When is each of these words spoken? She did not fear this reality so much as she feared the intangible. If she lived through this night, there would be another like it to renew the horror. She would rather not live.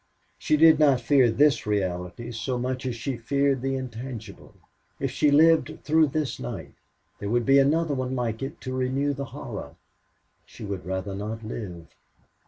She 0.39 0.57
did 0.57 0.79
not 0.79 0.99
fear 0.99 1.29
this 1.29 1.67
reality 1.67 2.31
so 2.31 2.57
much 2.57 2.87
as 2.87 2.95
she 2.95 3.17
feared 3.17 3.61
the 3.61 3.75
intangible. 3.75 4.55
If 4.99 5.11
she 5.11 5.29
lived 5.29 5.83
through 5.83 6.07
this 6.07 6.39
night, 6.39 6.73
there 7.19 7.29
would 7.29 7.45
be 7.45 7.59
another 7.59 7.93
like 7.93 8.41
it 8.41 8.59
to 8.61 8.73
renew 8.73 9.13
the 9.13 9.25
horror. 9.25 9.75
She 10.43 10.65
would 10.65 10.87
rather 10.87 11.13
not 11.13 11.43
live. 11.43 11.85